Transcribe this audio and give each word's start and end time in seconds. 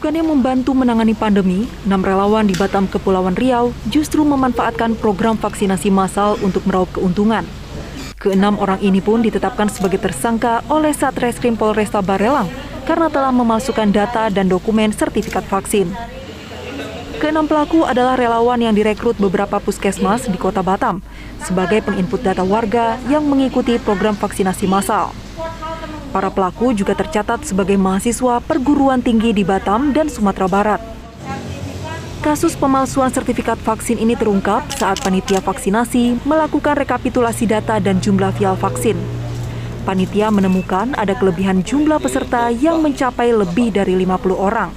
Bukannya 0.00 0.24
membantu 0.24 0.72
menangani 0.72 1.12
pandemi, 1.12 1.68
enam 1.84 2.00
relawan 2.00 2.48
di 2.48 2.56
Batam 2.56 2.88
Kepulauan 2.88 3.36
Riau 3.36 3.68
justru 3.92 4.24
memanfaatkan 4.24 4.96
program 4.96 5.36
vaksinasi 5.36 5.92
massal 5.92 6.40
untuk 6.40 6.64
meraup 6.64 6.88
keuntungan. 6.96 7.44
Keenam 8.16 8.56
orang 8.64 8.80
ini 8.80 9.04
pun 9.04 9.20
ditetapkan 9.20 9.68
sebagai 9.68 10.00
tersangka 10.00 10.64
oleh 10.72 10.96
Satreskrim 10.96 11.52
Polresta 11.52 12.00
Barelang 12.00 12.48
karena 12.88 13.12
telah 13.12 13.28
memasukkan 13.28 13.92
data 13.92 14.32
dan 14.32 14.48
dokumen 14.48 14.88
sertifikat 14.88 15.44
vaksin. 15.44 15.92
Keenam 17.20 17.44
pelaku 17.44 17.84
adalah 17.84 18.16
relawan 18.16 18.56
yang 18.56 18.72
direkrut 18.72 19.20
beberapa 19.20 19.60
puskesmas 19.60 20.24
di 20.24 20.40
kota 20.40 20.64
Batam 20.64 21.04
sebagai 21.44 21.84
penginput 21.84 22.24
data 22.24 22.40
warga 22.40 22.96
yang 23.12 23.28
mengikuti 23.28 23.76
program 23.76 24.16
vaksinasi 24.16 24.64
massal. 24.64 25.12
Para 26.10 26.26
pelaku 26.26 26.74
juga 26.74 26.98
tercatat 26.98 27.46
sebagai 27.46 27.78
mahasiswa 27.78 28.42
perguruan 28.42 28.98
tinggi 28.98 29.30
di 29.30 29.46
Batam 29.46 29.94
dan 29.94 30.10
Sumatera 30.10 30.50
Barat. 30.50 30.82
Kasus 32.18 32.58
pemalsuan 32.58 33.14
sertifikat 33.14 33.56
vaksin 33.62 33.94
ini 33.94 34.18
terungkap 34.18 34.66
saat 34.74 34.98
panitia 35.00 35.38
vaksinasi 35.38 36.18
melakukan 36.26 36.74
rekapitulasi 36.76 37.46
data 37.46 37.78
dan 37.78 38.02
jumlah 38.02 38.34
vial 38.34 38.58
vaksin. 38.58 38.98
Panitia 39.86 40.34
menemukan 40.34 40.98
ada 40.98 41.14
kelebihan 41.14 41.62
jumlah 41.62 42.02
peserta 42.02 42.50
yang 42.50 42.82
mencapai 42.82 43.30
lebih 43.30 43.70
dari 43.70 43.94
50 43.94 44.34
orang. 44.34 44.74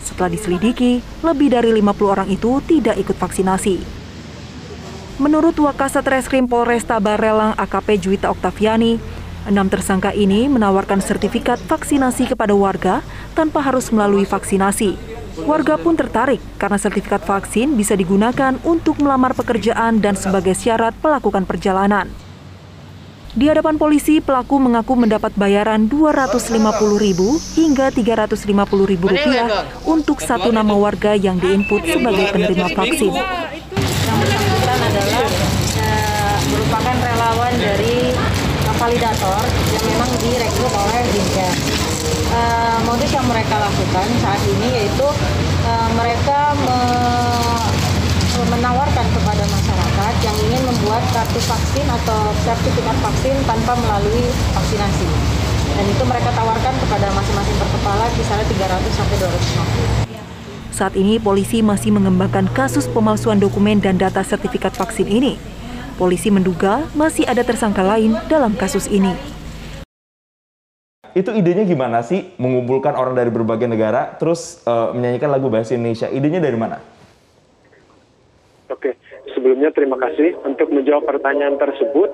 Setelah 0.00 0.32
diselidiki, 0.32 1.04
lebih 1.20 1.52
dari 1.52 1.76
50 1.76 2.08
orang 2.08 2.28
itu 2.32 2.58
tidak 2.64 2.96
ikut 2.98 3.20
vaksinasi. 3.20 4.04
Menurut 5.22 5.54
Wakasat 5.54 6.02
Reskrim 6.10 6.50
Polresta 6.50 6.98
Barelang 6.98 7.54
AKP 7.54 8.02
Juwita 8.02 8.34
Oktaviani, 8.34 8.98
Enam 9.44 9.68
tersangka 9.68 10.08
ini 10.16 10.48
menawarkan 10.48 11.04
sertifikat 11.04 11.60
vaksinasi 11.68 12.32
kepada 12.32 12.56
warga 12.56 13.04
tanpa 13.36 13.60
harus 13.60 13.92
melalui 13.92 14.24
vaksinasi. 14.24 14.96
Warga 15.44 15.76
pun 15.76 16.00
tertarik 16.00 16.40
karena 16.56 16.80
sertifikat 16.80 17.20
vaksin 17.28 17.76
bisa 17.76 17.92
digunakan 17.92 18.56
untuk 18.64 18.96
melamar 19.04 19.36
pekerjaan 19.36 20.00
dan 20.00 20.16
sebagai 20.16 20.56
syarat 20.56 20.96
melakukan 21.04 21.44
perjalanan. 21.44 22.08
Di 23.34 23.50
hadapan 23.50 23.76
polisi, 23.76 24.22
pelaku 24.22 24.62
mengaku 24.62 24.94
mendapat 24.94 25.34
bayaran 25.36 25.90
Rp250.000 25.90 27.20
hingga 27.58 27.90
Rp350.000 27.92 29.02
rupiah 29.02 29.48
untuk 29.84 30.24
satu 30.24 30.54
nama 30.54 30.72
warga 30.72 31.18
yang 31.18 31.36
diinput 31.36 31.84
sebagai 31.84 32.32
penerima 32.32 32.70
vaksin. 32.72 33.12
Yang 33.12 34.18
bersangkutan 34.22 34.78
adalah 34.86 35.26
eh, 35.82 36.36
merupakan 36.48 36.96
relawan 36.96 37.54
dari 37.58 37.94
validator 38.84 39.33
memang 40.04 40.20
direkrut 40.20 40.74
oleh 40.76 41.00
Dinja. 41.16 41.48
Uh, 42.28 42.76
modus 42.84 43.08
yang 43.08 43.24
mereka 43.24 43.56
lakukan 43.56 44.06
saat 44.20 44.42
ini 44.44 44.68
yaitu 44.76 45.06
uh, 45.64 45.88
mereka 45.96 46.52
me 46.60 46.78
menawarkan 48.44 49.06
kepada 49.16 49.40
masyarakat 49.48 50.14
yang 50.20 50.36
ingin 50.44 50.62
membuat 50.68 51.00
kartu 51.16 51.40
vaksin 51.48 51.86
atau 51.88 52.20
sertifikat 52.44 52.96
vaksin 53.00 53.34
tanpa 53.48 53.72
melalui 53.80 54.28
vaksinasi. 54.52 55.08
Dan 55.74 55.84
itu 55.88 56.02
mereka 56.04 56.28
tawarkan 56.36 56.74
kepada 56.76 57.08
masing-masing 57.16 57.56
perkepala 57.56 58.04
kisaran 58.14 58.46
300 58.46 58.98
sampai 59.00 59.16
250. 59.16 60.76
Saat 60.76 60.94
ini 60.98 61.16
polisi 61.16 61.64
masih 61.64 61.94
mengembangkan 61.96 62.50
kasus 62.52 62.84
pemalsuan 62.90 63.40
dokumen 63.40 63.80
dan 63.80 63.96
data 63.96 64.20
sertifikat 64.20 64.76
vaksin 64.76 65.08
ini. 65.08 65.40
Polisi 65.96 66.28
menduga 66.28 66.84
masih 66.92 67.24
ada 67.24 67.40
tersangka 67.46 67.80
lain 67.80 68.18
dalam 68.28 68.52
kasus 68.58 68.90
ini. 68.90 69.14
Itu 71.14 71.30
idenya 71.30 71.62
gimana 71.62 72.02
sih 72.02 72.34
mengumpulkan 72.42 72.98
orang 72.98 73.14
dari 73.14 73.30
berbagai 73.30 73.70
negara 73.70 74.18
terus 74.18 74.58
uh, 74.66 74.90
menyanyikan 74.90 75.30
lagu 75.30 75.46
bahasa 75.46 75.78
Indonesia? 75.78 76.10
Idenya 76.10 76.42
dari 76.42 76.58
mana? 76.58 76.82
Oke, 78.66 78.98
sebelumnya 79.30 79.70
terima 79.70 79.94
kasih 79.94 80.34
untuk 80.42 80.74
menjawab 80.74 81.06
pertanyaan 81.06 81.54
tersebut. 81.54 82.10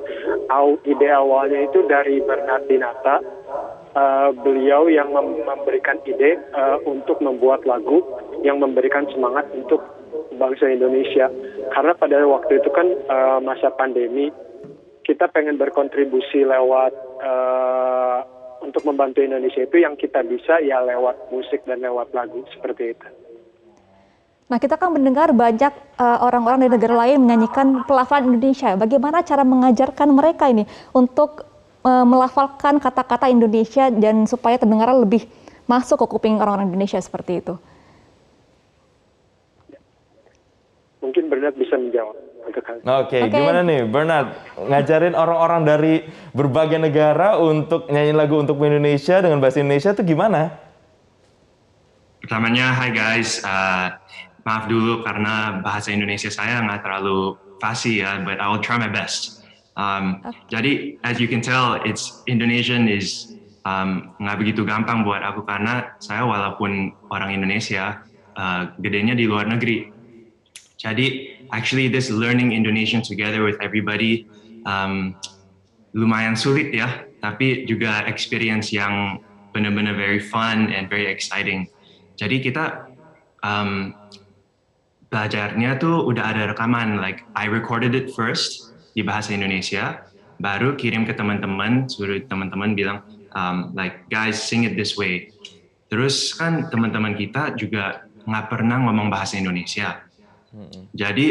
Ide 0.84 1.08
awalnya 1.08 1.64
itu 1.64 1.80
dari 1.88 2.20
Bernard 2.20 2.68
Dinata. 2.68 3.24
Uh, 3.90 4.30
beliau 4.46 4.86
yang 4.86 5.10
memberikan 5.16 5.98
ide 6.06 6.38
uh, 6.54 6.78
untuk 6.86 7.18
membuat 7.18 7.66
lagu 7.66 8.06
yang 8.46 8.62
memberikan 8.62 9.02
semangat 9.10 9.50
untuk 9.50 9.82
bangsa 10.38 10.70
Indonesia. 10.70 11.26
Karena 11.74 11.96
pada 11.98 12.22
waktu 12.22 12.62
itu 12.62 12.70
kan 12.70 12.86
uh, 12.86 13.38
masa 13.42 13.72
pandemi, 13.74 14.30
kita 15.02 15.26
pengen 15.32 15.58
berkontribusi 15.58 16.46
lewat 16.46 16.92
uh, 17.18 18.22
untuk 18.60 18.84
membantu 18.86 19.24
Indonesia 19.24 19.64
itu 19.64 19.76
yang 19.80 19.96
kita 19.96 20.24
bisa 20.24 20.60
ya 20.60 20.80
lewat 20.84 21.32
musik 21.32 21.64
dan 21.64 21.80
lewat 21.80 22.12
lagu 22.12 22.44
seperti 22.52 22.96
itu. 22.96 23.08
Nah, 24.50 24.58
kita 24.58 24.74
kan 24.74 24.90
mendengar 24.90 25.30
banyak 25.30 25.72
eh, 25.98 26.18
orang-orang 26.20 26.66
dari 26.66 26.72
negara 26.74 26.94
lain 27.06 27.22
menyanyikan 27.22 27.86
pelafalan 27.86 28.34
Indonesia. 28.34 28.74
Bagaimana 28.74 29.22
cara 29.22 29.46
mengajarkan 29.46 30.08
mereka 30.10 30.50
ini 30.50 30.66
untuk 30.90 31.50
uh, 31.84 32.04
melafalkan 32.04 32.76
kata-kata 32.80 33.28
Indonesia 33.32 33.88
dan 33.88 34.28
supaya 34.28 34.60
terdengar 34.60 34.92
lebih 34.92 35.24
masuk 35.64 36.04
ke 36.04 36.06
kuping 36.16 36.36
orang-orang 36.40 36.68
Indonesia 36.72 37.00
seperti 37.00 37.40
itu? 37.40 37.54
Mungkin 41.00 41.32
Bernard 41.32 41.56
bisa 41.56 41.80
menjawab. 41.80 42.16
Oke, 42.40 42.60
okay, 42.64 43.20
okay. 43.28 43.30
gimana 43.30 43.60
nih 43.62 43.84
Bernard 43.84 44.32
ngajarin 44.56 45.12
orang-orang 45.12 45.62
dari 45.62 45.94
berbagai 46.32 46.80
negara 46.80 47.36
untuk 47.36 47.86
nyanyi 47.92 48.16
lagu 48.16 48.40
untuk 48.40 48.56
Indonesia 48.64 49.20
dengan 49.20 49.38
bahasa 49.44 49.60
Indonesia 49.60 49.92
itu 49.92 50.02
gimana? 50.16 50.56
Pertamanya, 52.20 52.72
hi 52.74 52.90
guys, 52.90 53.44
uh, 53.44 53.96
maaf 54.44 54.66
dulu 54.66 55.04
karena 55.04 55.60
bahasa 55.60 55.92
Indonesia 55.92 56.32
saya 56.32 56.64
nggak 56.64 56.80
terlalu 56.84 57.36
fasih 57.60 58.02
ya, 58.02 58.10
but 58.24 58.40
I 58.40 58.48
will 58.48 58.64
try 58.64 58.80
my 58.80 58.88
best. 58.88 59.44
Um, 59.76 60.24
okay. 60.24 60.36
Jadi, 60.52 60.72
as 61.04 61.20
you 61.20 61.28
can 61.28 61.44
tell, 61.44 61.78
it's 61.84 62.24
Indonesian 62.24 62.88
is 62.88 63.36
um, 63.64 64.16
nggak 64.20 64.36
begitu 64.40 64.64
gampang 64.64 65.04
buat 65.04 65.20
aku 65.20 65.44
karena 65.44 65.96
saya 66.00 66.24
walaupun 66.24 66.92
orang 67.12 67.36
Indonesia, 67.36 68.00
uh, 68.36 68.72
gedenya 68.80 69.12
di 69.14 69.28
luar 69.28 69.46
negeri. 69.46 69.99
Jadi 70.80 71.36
actually 71.52 71.92
this 71.92 72.08
learning 72.08 72.56
Indonesian 72.56 73.04
together 73.04 73.44
with 73.44 73.60
everybody 73.60 74.24
um, 74.64 75.12
lumayan 75.92 76.32
sulit 76.32 76.72
ya, 76.72 77.04
tapi 77.20 77.68
juga 77.68 78.08
experience 78.08 78.72
yang 78.72 79.20
benar-benar 79.52 79.92
very 79.92 80.22
fun 80.22 80.72
and 80.72 80.88
very 80.88 81.04
exciting. 81.04 81.68
Jadi 82.16 82.40
kita 82.40 82.88
um, 83.44 83.92
belajarnya 85.12 85.76
tuh 85.76 86.08
udah 86.08 86.32
ada 86.32 86.42
rekaman, 86.56 86.96
like 86.96 87.28
I 87.36 87.50
recorded 87.50 87.92
it 87.92 88.16
first 88.16 88.72
di 88.96 89.04
bahasa 89.04 89.36
Indonesia, 89.36 90.06
baru 90.40 90.80
kirim 90.80 91.04
ke 91.04 91.12
teman-teman, 91.12 91.92
suruh 91.92 92.24
teman-teman 92.24 92.72
bilang 92.72 93.04
um, 93.36 93.76
like 93.76 94.08
guys 94.08 94.40
sing 94.40 94.64
it 94.64 94.80
this 94.80 94.96
way. 94.96 95.28
Terus 95.90 96.32
kan 96.32 96.70
teman-teman 96.72 97.18
kita 97.18 97.58
juga 97.58 98.06
nggak 98.24 98.46
pernah 98.48 98.80
ngomong 98.86 99.10
bahasa 99.10 99.36
Indonesia. 99.36 100.08
Jadi 100.96 101.26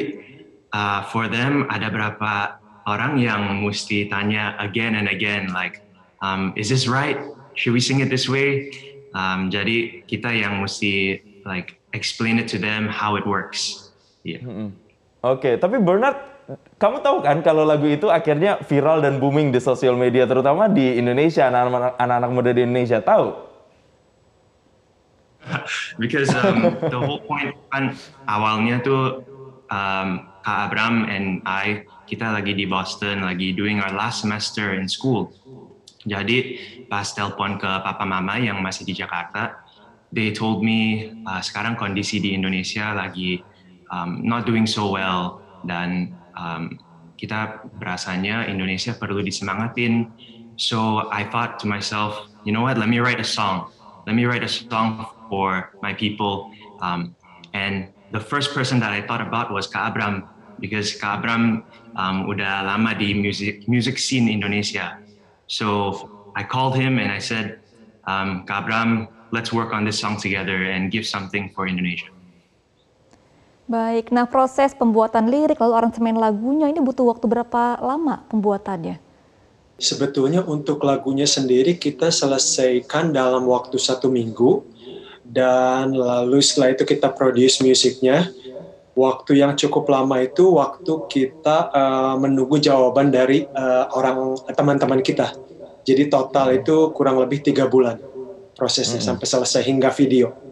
uh, 0.71 1.03
for 1.11 1.27
them 1.27 1.67
ada 1.67 1.91
berapa 1.91 2.61
orang 2.87 3.19
yang 3.19 3.61
mesti 3.61 4.07
tanya 4.09 4.55
again 4.57 4.95
and 4.95 5.11
again 5.11 5.51
like 5.51 5.83
um, 6.23 6.55
is 6.55 6.71
this 6.71 6.87
right? 6.87 7.19
Should 7.59 7.75
we 7.75 7.83
sing 7.83 7.99
it 7.99 8.07
this 8.07 8.31
way? 8.31 8.71
Um, 9.11 9.51
jadi 9.51 10.05
kita 10.05 10.31
yang 10.31 10.63
mesti 10.63 11.19
like 11.43 11.79
explain 11.91 12.37
it 12.39 12.47
to 12.53 12.57
them 12.61 12.87
how 12.87 13.17
it 13.17 13.25
works. 13.25 13.91
Yeah. 14.23 14.43
Hmm. 14.45 14.77
Oke, 15.19 15.43
okay, 15.43 15.53
tapi 15.59 15.83
Bernard, 15.83 16.15
kamu 16.79 17.03
tahu 17.03 17.17
kan 17.27 17.43
kalau 17.43 17.67
lagu 17.67 17.83
itu 17.91 18.07
akhirnya 18.07 18.61
viral 18.63 19.03
dan 19.03 19.19
booming 19.19 19.51
di 19.51 19.59
sosial 19.59 19.99
media, 19.99 20.23
terutama 20.23 20.71
di 20.71 20.95
Indonesia, 20.95 21.51
anak-anak 21.51 22.31
muda 22.31 22.55
di 22.55 22.63
Indonesia 22.63 23.03
tahu? 23.03 23.48
because 26.01 26.29
um, 26.35 26.75
the 26.91 26.99
whole 26.99 27.23
point 27.23 27.55
kan 27.71 27.95
awalnya 28.27 28.83
tuh 28.83 29.23
um, 29.71 30.29
Kak 30.43 30.71
Abram 30.71 31.07
and 31.07 31.41
I 31.45 31.85
kita 32.09 32.33
lagi 32.33 32.57
di 32.57 32.65
Boston 32.65 33.21
lagi 33.21 33.53
doing 33.53 33.79
our 33.79 33.93
last 33.93 34.25
semester 34.25 34.73
in 34.73 34.89
school. 34.89 35.29
Jadi 36.07 36.57
pas 36.87 37.05
telepon 37.11 37.59
ke 37.59 37.67
papa 37.67 38.07
mama 38.07 38.39
yang 38.39 38.63
masih 38.63 38.87
di 38.87 38.95
Jakarta, 38.95 39.61
they 40.09 40.33
told 40.33 40.63
me 40.63 41.11
uh, 41.27 41.43
sekarang 41.43 41.77
kondisi 41.77 42.17
di 42.17 42.33
Indonesia 42.33 42.95
lagi 42.95 43.43
um, 43.93 44.23
not 44.25 44.47
doing 44.47 44.65
so 44.65 44.95
well 44.95 45.43
dan 45.67 46.15
um, 46.33 46.79
kita 47.19 47.67
berasanya 47.77 48.47
Indonesia 48.47 48.95
perlu 48.95 49.19
disemangatin. 49.19 50.07
So 50.55 51.07
I 51.11 51.27
thought 51.27 51.59
to 51.63 51.67
myself, 51.67 52.31
you 52.47 52.55
know 52.55 52.63
what? 52.63 52.79
Let 52.79 52.87
me 52.87 53.03
write 53.03 53.19
a 53.19 53.27
song. 53.27 53.69
Let 54.07 54.15
me 54.15 54.23
write 54.23 54.43
a 54.43 54.51
song 54.51 55.18
for 55.29 55.71
my 55.81 55.93
people. 55.93 56.49
Um, 56.81 57.15
and 57.53 57.93
the 58.11 58.19
first 58.19 58.53
person 58.53 58.79
that 58.81 58.91
I 58.91 59.05
thought 59.05 59.21
about 59.21 59.53
was 59.53 59.67
Kak 59.67 59.93
Abram 59.93 60.27
because 60.59 60.97
Kak 60.97 61.21
Abram 61.21 61.63
um, 61.95 62.25
udah 62.27 62.65
lama 62.65 62.97
di 62.97 63.13
music 63.13 63.69
music 63.69 64.01
scene 64.01 64.27
Indonesia. 64.27 64.97
So 65.47 66.09
I 66.35 66.43
called 66.43 66.75
him 66.75 66.97
and 66.99 67.09
I 67.13 67.21
said, 67.21 67.61
um, 68.05 68.45
Kak 68.45 68.65
Abram, 68.65 69.07
let's 69.31 69.53
work 69.53 69.73
on 69.73 69.85
this 69.85 69.97
song 70.01 70.17
together 70.17 70.65
and 70.69 70.91
give 70.91 71.05
something 71.05 71.53
for 71.53 71.69
Indonesia. 71.69 72.09
Baik, 73.69 74.09
nah 74.09 74.25
proses 74.25 74.73
pembuatan 74.73 75.29
lirik 75.29 75.61
lalu 75.61 75.77
aransemen 75.77 76.17
lagunya 76.17 76.65
ini 76.65 76.81
butuh 76.81 77.05
waktu 77.05 77.29
berapa 77.29 77.77
lama 77.77 78.25
pembuatannya? 78.25 78.97
Sebetulnya 79.77 80.41
untuk 80.41 80.81
lagunya 80.81 81.29
sendiri 81.29 81.77
kita 81.77 82.09
selesaikan 82.09 83.13
dalam 83.13 83.45
waktu 83.45 83.77
satu 83.77 84.09
minggu 84.09 84.65
dan 85.29 85.93
lalu 85.93 86.41
setelah 86.41 86.73
itu 86.73 86.83
kita 86.89 87.13
produce 87.13 87.61
musiknya. 87.61 88.33
Waktu 88.97 89.39
yang 89.39 89.55
cukup 89.55 89.87
lama 89.87 90.19
itu 90.19 90.59
waktu 90.59 90.91
kita 91.07 91.71
uh, 91.71 92.15
menunggu 92.19 92.59
jawaban 92.59 93.13
dari 93.13 93.47
uh, 93.47 93.87
orang 93.95 94.35
teman-teman 94.51 94.99
kita. 94.99 95.31
Jadi 95.87 96.11
total 96.11 96.59
itu 96.59 96.91
kurang 96.91 97.15
lebih 97.21 97.39
tiga 97.39 97.69
bulan 97.71 97.95
prosesnya 98.59 98.99
-hmm. 98.99 99.07
sampai 99.15 99.25
selesai 99.29 99.61
hingga 99.63 99.87
video. 99.95 100.48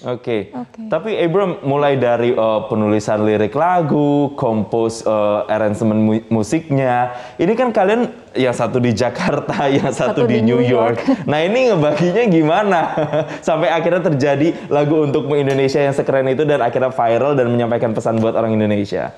Oke. 0.00 0.48
Okay. 0.48 0.54
Okay. 0.54 0.86
Tapi 0.88 1.10
Abram 1.18 1.60
mulai 1.60 1.98
dari 2.00 2.32
uh, 2.32 2.64
penulisan 2.70 3.20
lirik 3.26 3.52
lagu, 3.52 4.32
kompos 4.32 5.04
uh, 5.04 5.44
arrangement 5.50 6.00
mu 6.00 6.14
musiknya. 6.32 7.12
Ini 7.36 7.52
kan 7.52 7.68
kalian 7.74 8.08
yang 8.32 8.54
satu 8.54 8.80
di 8.80 8.96
Jakarta, 8.96 9.68
yang 9.82 9.92
satu, 9.92 10.24
satu 10.24 10.30
di, 10.30 10.40
di 10.40 10.46
New 10.46 10.62
York. 10.62 11.04
York. 11.04 11.26
Nah, 11.30 11.44
ini 11.44 11.68
ngebaginya 11.68 12.24
gimana? 12.32 12.80
Sampai 13.46 13.68
akhirnya 13.68 14.08
terjadi 14.08 14.70
lagu 14.72 15.04
untuk 15.04 15.28
Indonesia 15.36 15.82
yang 15.82 15.92
sekeren 15.92 16.30
itu 16.32 16.48
dan 16.48 16.64
akhirnya 16.64 16.94
viral 16.94 17.36
dan 17.36 17.52
menyampaikan 17.52 17.92
pesan 17.92 18.22
buat 18.22 18.32
orang 18.38 18.56
Indonesia. 18.56 19.12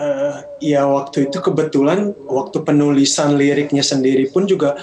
Uh, 0.00 0.40
ya 0.64 0.88
waktu 0.88 1.28
itu 1.28 1.44
kebetulan 1.44 2.16
waktu 2.24 2.64
penulisan 2.64 3.36
liriknya 3.36 3.84
sendiri 3.84 4.32
pun 4.32 4.48
juga 4.48 4.80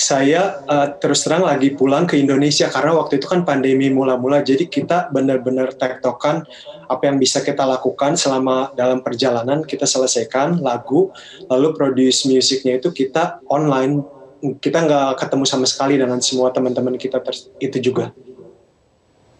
saya 0.00 0.64
uh, 0.64 0.96
terus 0.96 1.20
terang 1.20 1.44
lagi 1.44 1.76
pulang 1.76 2.08
ke 2.08 2.16
Indonesia 2.16 2.72
karena 2.72 2.96
waktu 2.96 3.20
itu 3.20 3.28
kan 3.28 3.44
pandemi 3.44 3.92
mula-mula. 3.92 4.40
Jadi 4.40 4.72
kita 4.72 5.12
benar-benar 5.12 5.76
tektokan 5.76 6.48
apa 6.88 7.02
yang 7.04 7.20
bisa 7.20 7.44
kita 7.44 7.68
lakukan 7.68 8.16
selama 8.16 8.72
dalam 8.72 9.04
perjalanan. 9.04 9.60
Kita 9.60 9.84
selesaikan 9.84 10.64
lagu 10.64 11.12
lalu 11.52 11.76
produce 11.76 12.24
musiknya 12.24 12.80
itu 12.80 12.88
kita 12.96 13.44
online. 13.52 14.00
Kita 14.40 14.88
nggak 14.88 15.20
ketemu 15.20 15.44
sama 15.44 15.68
sekali 15.68 16.00
dengan 16.00 16.16
semua 16.24 16.48
teman-teman 16.48 16.96
kita 16.96 17.20
itu 17.60 17.92
juga. 17.92 18.16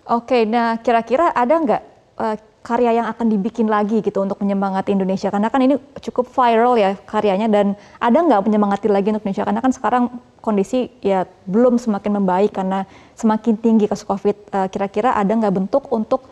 Oke, 0.05 0.45
nah 0.45 0.77
kira-kira 0.77 1.33
ada 1.33 1.55
nggak 1.57 1.83
uh, 2.21 2.37
karya 2.61 3.01
yang 3.01 3.09
akan 3.09 3.33
dibikin 3.33 3.73
lagi 3.73 4.05
gitu 4.05 4.21
untuk 4.21 4.37
menyemangati 4.45 4.93
Indonesia. 4.93 5.33
Karena 5.33 5.49
kan 5.49 5.65
ini 5.65 5.81
cukup 6.05 6.29
viral 6.29 6.77
ya 6.77 6.93
karyanya 7.09 7.49
dan 7.49 7.73
ada 7.97 8.19
nggak 8.21 8.45
menyemangati 8.45 8.93
lagi 8.93 9.09
untuk 9.13 9.25
Indonesia? 9.25 9.49
Karena 9.49 9.61
kan 9.65 9.73
sekarang 9.73 10.05
kondisi 10.45 10.93
ya 11.01 11.25
belum 11.49 11.81
semakin 11.81 12.21
membaik 12.21 12.53
karena 12.53 12.85
semakin 13.17 13.57
tinggi 13.57 13.89
kasus 13.89 14.05
COVID 14.05 14.37
uh, 14.53 14.69
kira-kira 14.69 15.17
ada 15.17 15.33
nggak 15.33 15.55
bentuk 15.57 15.89
untuk 15.89 16.29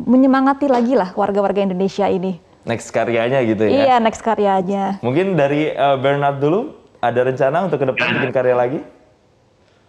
menyemangati 0.00 0.68
lagi 0.68 0.92
lah 0.92 1.16
warga-warga 1.16 1.64
Indonesia 1.64 2.04
ini? 2.08 2.36
Next 2.68 2.92
karyanya 2.92 3.40
gitu 3.48 3.64
ya? 3.64 3.88
Iya 3.88 3.96
next 4.04 4.20
karyanya. 4.20 5.00
Mungkin 5.00 5.32
dari 5.32 5.72
uh, 5.72 5.96
Bernard 5.96 6.44
dulu 6.44 6.76
ada 7.00 7.24
rencana 7.24 7.64
untuk 7.64 7.80
ke 7.80 7.86
depan 7.88 8.04
ya. 8.04 8.14
bikin 8.20 8.32
karya 8.36 8.56
lagi? 8.56 8.80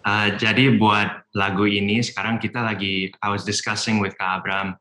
Uh, 0.02 0.34
jadi 0.40 0.72
buat 0.80 1.28
lagu 1.36 1.68
ini 1.68 2.00
sekarang 2.00 2.40
kita 2.40 2.64
lagi 2.64 3.12
I 3.20 3.28
was 3.28 3.44
discussing 3.44 4.00
with 4.00 4.16
Kak 4.16 4.40
Abram. 4.40 4.80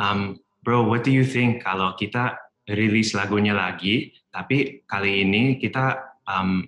Um, 0.00 0.40
bro, 0.66 0.82
what 0.82 1.06
do 1.06 1.14
you 1.14 1.22
think 1.22 1.62
kalau 1.62 1.94
kita 1.94 2.34
rilis 2.66 3.14
lagunya 3.14 3.54
lagi, 3.54 4.10
tapi 4.34 4.82
kali 4.82 5.22
ini 5.22 5.62
kita 5.62 6.18
um, 6.26 6.66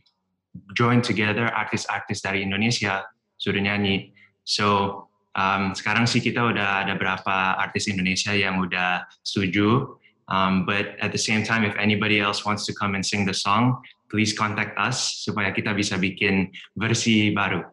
join 0.78 1.02
together 1.02 1.50
artis-artis 1.50 2.22
dari 2.22 2.46
Indonesia 2.46 3.02
sudah 3.34 3.58
nyanyi. 3.58 4.14
So 4.46 5.10
um, 5.34 5.74
sekarang 5.74 6.06
sih 6.06 6.22
kita 6.22 6.38
udah 6.46 6.86
ada 6.86 6.94
berapa 6.94 7.58
artis 7.58 7.90
Indonesia 7.90 8.30
yang 8.30 8.62
udah 8.62 9.02
setuju. 9.26 9.98
Um, 10.30 10.62
but 10.62 10.94
at 11.02 11.10
the 11.10 11.18
same 11.18 11.42
time, 11.42 11.66
if 11.66 11.74
anybody 11.74 12.22
else 12.22 12.46
wants 12.46 12.62
to 12.70 12.72
come 12.78 12.94
and 12.94 13.02
sing 13.02 13.26
the 13.26 13.34
song, 13.34 13.82
please 14.06 14.30
contact 14.30 14.78
us 14.78 15.24
supaya 15.26 15.50
kita 15.50 15.74
bisa 15.74 15.98
bikin 15.98 16.54
versi 16.78 17.34
baru. 17.34 17.64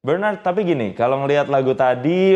Bernard, 0.00 0.40
tapi 0.40 0.64
gini, 0.64 0.96
kalau 0.96 1.20
ngelihat 1.20 1.52
lagu 1.52 1.76
tadi 1.76 2.32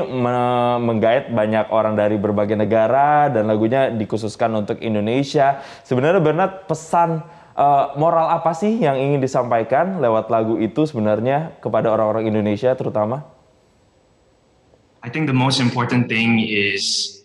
menggait 0.84 1.32
banyak 1.32 1.72
orang 1.72 1.96
dari 1.96 2.20
berbagai 2.20 2.61
negara 2.61 3.32
dan 3.32 3.49
lagunya 3.49 3.88
dikhususkan 3.88 4.52
untuk 4.52 4.84
Indonesia. 4.84 5.64
Sebenarnya 5.81 6.20
Bernard 6.20 6.69
pesan 6.69 7.25
uh, 7.56 7.96
moral 7.96 8.37
apa 8.37 8.52
sih 8.52 8.84
yang 8.84 9.00
ingin 9.00 9.25
disampaikan 9.25 9.96
lewat 9.96 10.28
lagu 10.28 10.61
itu 10.61 10.84
sebenarnya 10.84 11.56
kepada 11.64 11.88
orang-orang 11.88 12.28
Indonesia 12.28 12.76
terutama? 12.76 13.25
I 15.00 15.08
think 15.08 15.25
the 15.25 15.32
most 15.32 15.56
important 15.56 16.05
thing 16.12 16.44
is 16.44 17.16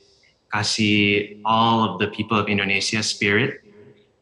kasih 0.56 1.36
all 1.44 1.83
of 1.83 1.94
the 2.00 2.07
people 2.15 2.39
of 2.39 2.47
Indonesia 2.47 3.03
spirit 3.03 3.59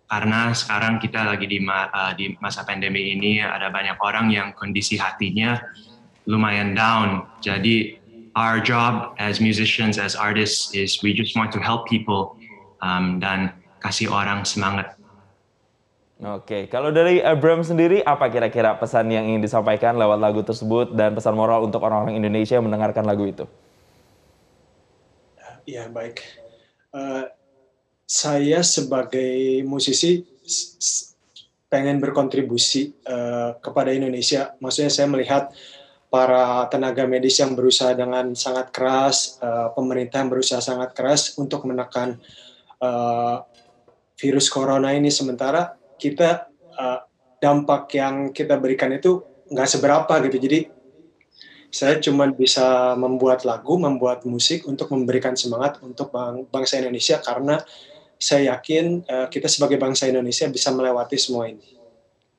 karena 0.09 0.49
sekarang 0.57 0.97
kita 0.97 1.29
lagi 1.29 1.45
di, 1.45 1.61
ma 1.61 1.93
uh, 1.93 2.17
di 2.17 2.33
masa 2.41 2.65
pandemi 2.65 3.13
ini 3.13 3.37
ada 3.37 3.69
banyak 3.69 4.01
orang 4.01 4.33
yang 4.33 4.49
kondisi 4.57 4.97
hatinya 4.97 5.61
lumayan 6.27 6.75
down. 6.75 7.23
Jadi 7.39 7.97
our 8.35 8.61
job 8.61 9.15
as 9.17 9.41
musicians, 9.41 9.97
as 9.97 10.13
artists 10.13 10.75
is 10.75 11.01
we 11.01 11.15
just 11.15 11.33
want 11.33 11.49
to 11.55 11.59
help 11.63 11.87
people 11.89 12.37
um, 12.85 13.17
dan 13.17 13.55
kasih 13.81 14.11
orang 14.11 14.43
semangat. 14.43 14.93
Oke, 16.17 16.65
kalau 16.65 16.89
dari 16.89 17.21
Abram 17.21 17.61
sendiri 17.61 18.01
apa 18.01 18.25
kira-kira 18.33 18.73
pesan 18.73 19.05
yang 19.13 19.29
ingin 19.29 19.41
disampaikan 19.41 19.93
lewat 20.01 20.17
lagu 20.17 20.41
tersebut 20.41 20.97
dan 20.97 21.13
pesan 21.13 21.37
moral 21.37 21.69
untuk 21.69 21.85
orang-orang 21.85 22.17
Indonesia 22.17 22.57
yang 22.57 22.65
mendengarkan 22.65 23.05
lagu 23.05 23.29
itu? 23.29 23.45
Ya 25.69 25.85
baik, 25.93 26.25
uh, 26.89 27.29
saya 28.09 28.65
sebagai 28.65 29.61
musisi 29.61 30.25
pengen 31.69 32.01
berkontribusi 32.01 32.97
uh, 33.05 33.59
kepada 33.61 33.93
Indonesia. 33.93 34.57
Maksudnya 34.57 34.89
saya 34.89 35.05
melihat 35.11 35.53
para 36.07 36.63
tenaga 36.71 37.03
medis 37.03 37.35
yang 37.39 37.51
berusaha 37.51 37.91
dengan 37.91 38.31
sangat 38.31 38.71
keras, 38.71 39.39
uh, 39.43 39.75
pemerintah 39.75 40.23
yang 40.23 40.31
berusaha 40.31 40.63
sangat 40.63 40.95
keras 40.95 41.35
untuk 41.35 41.67
menekan 41.67 42.15
uh, 42.79 43.43
virus 44.15 44.47
corona 44.47 44.95
ini. 44.95 45.11
Sementara 45.11 45.75
kita 45.99 46.47
uh, 46.79 46.99
dampak 47.43 47.91
yang 47.91 48.31
kita 48.31 48.55
berikan 48.55 48.95
itu 48.95 49.19
nggak 49.51 49.67
seberapa 49.67 50.13
gitu. 50.27 50.37
Jadi 50.39 50.59
saya 51.67 51.99
cuma 51.99 52.31
bisa 52.31 52.95
membuat 52.95 53.43
lagu, 53.43 53.75
membuat 53.75 54.23
musik 54.23 54.63
untuk 54.65 54.87
memberikan 54.95 55.35
semangat 55.35 55.83
untuk 55.83 56.15
bang 56.15 56.47
bangsa 56.47 56.79
Indonesia 56.79 57.19
karena 57.19 57.59
saya 58.17 58.55
yakin 58.55 59.05
kita 59.29 59.45
sebagai 59.45 59.77
bangsa 59.77 60.09
Indonesia 60.09 60.49
bisa 60.49 60.73
melewati 60.73 61.19
semua 61.21 61.51
ini. 61.51 61.76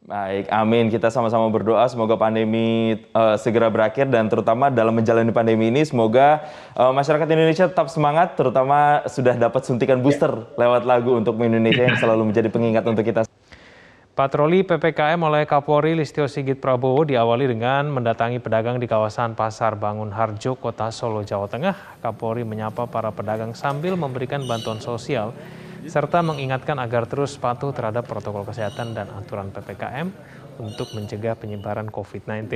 Baik, 0.09 0.49
amin. 0.49 0.89
Kita 0.89 1.13
sama-sama 1.13 1.53
berdoa 1.53 1.85
semoga 1.85 2.17
pandemi 2.17 2.97
uh, 3.13 3.37
segera 3.37 3.69
berakhir 3.69 4.09
dan 4.09 4.25
terutama 4.33 4.73
dalam 4.73 4.97
menjalani 4.97 5.29
pandemi 5.37 5.69
ini 5.69 5.85
semoga 5.85 6.49
uh, 6.73 6.97
masyarakat 6.97 7.29
Indonesia 7.29 7.69
tetap 7.69 7.93
semangat, 7.93 8.33
terutama 8.33 9.05
sudah 9.05 9.37
dapat 9.37 9.69
suntikan 9.69 10.01
booster 10.01 10.49
lewat 10.57 10.89
lagu 10.89 11.13
untuk 11.13 11.37
Indonesia 11.45 11.85
yang 11.85 12.01
selalu 12.01 12.33
menjadi 12.33 12.49
pengingat 12.49 12.89
untuk 12.89 13.05
kita. 13.05 13.29
Patroli 14.17 14.65
PPKM 14.65 15.21
oleh 15.21 15.45
Kapolri 15.45 15.93
Listio 15.93 16.25
Sigit 16.25 16.57
Prabowo 16.57 17.05
diawali 17.05 17.45
dengan 17.45 17.93
mendatangi 17.93 18.41
pedagang 18.41 18.81
di 18.81 18.89
kawasan 18.89 19.37
Pasar 19.37 19.77
Bangun 19.77 20.09
Harjo, 20.09 20.57
Kota 20.57 20.89
Solo, 20.89 21.21
Jawa 21.21 21.53
Tengah. 21.53 22.01
Kapolri 22.01 22.49
menyapa 22.49 22.89
para 22.89 23.13
pedagang 23.13 23.53
sambil 23.53 23.93
memberikan 23.93 24.41
bantuan 24.49 24.81
sosial 24.81 25.37
serta 25.89 26.23
mengingatkan 26.23 26.77
agar 26.79 27.09
terus 27.09 27.35
patuh 27.41 27.73
terhadap 27.73 28.05
protokol 28.07 28.45
kesehatan 28.45 28.95
dan 28.95 29.09
aturan 29.17 29.49
PPKM 29.51 30.09
untuk 30.61 30.93
mencegah 30.95 31.35
penyebaran 31.35 31.89
COVID-19. 31.89 32.49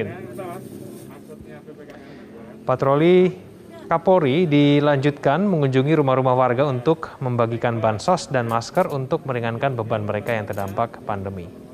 Patroli 2.63 3.51
Kapolri 3.93 4.49
dilanjutkan 4.49 5.45
mengunjungi 5.45 5.93
rumah-rumah 6.01 6.33
warga 6.33 6.65
untuk 6.65 7.13
membagikan 7.21 7.77
bansos 7.77 8.31
dan 8.33 8.49
masker 8.49 8.89
untuk 8.89 9.29
meringankan 9.29 9.77
beban 9.77 10.07
mereka 10.07 10.33
yang 10.33 10.49
terdampak 10.49 11.05
pandemi. 11.05 11.72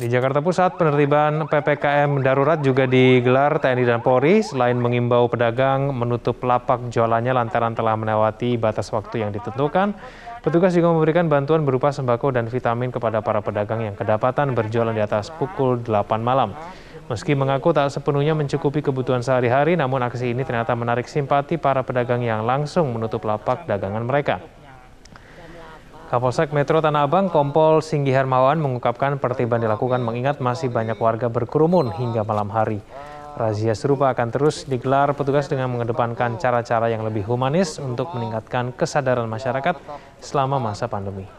Di 0.00 0.08
Jakarta 0.08 0.40
Pusat, 0.40 0.80
penertiban 0.80 1.44
PPKM 1.44 2.24
darurat 2.24 2.56
juga 2.64 2.88
digelar 2.88 3.60
TNI 3.60 3.84
dan 3.84 4.00
Polri. 4.00 4.40
Selain 4.40 4.72
mengimbau 4.72 5.28
pedagang 5.28 5.92
menutup 5.92 6.40
lapak 6.40 6.88
jualannya 6.88 7.36
lantaran 7.36 7.76
telah 7.76 8.00
melewati 8.00 8.56
batas 8.56 8.88
waktu 8.96 9.20
yang 9.20 9.28
ditentukan, 9.28 9.92
petugas 10.40 10.72
juga 10.72 10.88
memberikan 10.88 11.28
bantuan 11.28 11.68
berupa 11.68 11.92
sembako 11.92 12.32
dan 12.32 12.48
vitamin 12.48 12.88
kepada 12.88 13.20
para 13.20 13.44
pedagang 13.44 13.84
yang 13.84 13.92
kedapatan 13.92 14.56
berjualan 14.56 14.96
di 14.96 15.04
atas 15.04 15.28
pukul 15.36 15.84
8 15.84 15.92
malam. 16.24 16.56
Meski 17.12 17.36
mengaku 17.36 17.76
tak 17.76 17.92
sepenuhnya 17.92 18.32
mencukupi 18.32 18.80
kebutuhan 18.80 19.20
sehari-hari, 19.20 19.76
namun 19.76 20.00
aksi 20.00 20.32
ini 20.32 20.48
ternyata 20.48 20.72
menarik 20.72 21.12
simpati 21.12 21.60
para 21.60 21.84
pedagang 21.84 22.24
yang 22.24 22.48
langsung 22.48 22.88
menutup 22.88 23.20
lapak 23.28 23.68
dagangan 23.68 24.08
mereka. 24.08 24.40
Kapolsek 26.10 26.50
Metro 26.50 26.82
Tanah 26.82 27.06
Abang 27.06 27.30
Kompol 27.30 27.86
Singgi 27.86 28.10
Hermawan 28.10 28.58
mengungkapkan 28.58 29.22
pertiban 29.22 29.62
dilakukan 29.62 30.02
mengingat 30.02 30.42
masih 30.42 30.66
banyak 30.66 30.98
warga 30.98 31.30
berkerumun 31.30 31.94
hingga 31.94 32.26
malam 32.26 32.50
hari. 32.50 32.82
Razia 33.38 33.78
serupa 33.78 34.10
akan 34.10 34.34
terus 34.34 34.66
digelar 34.66 35.14
petugas 35.14 35.46
dengan 35.46 35.70
mengedepankan 35.70 36.34
cara-cara 36.42 36.90
yang 36.90 37.06
lebih 37.06 37.22
humanis 37.30 37.78
untuk 37.78 38.10
meningkatkan 38.10 38.74
kesadaran 38.74 39.30
masyarakat 39.30 39.78
selama 40.18 40.58
masa 40.58 40.90
pandemi. 40.90 41.30